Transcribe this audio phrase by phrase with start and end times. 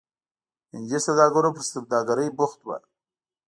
[0.73, 2.77] هندي سوداګرو پر سوداګرۍ بوخت وو.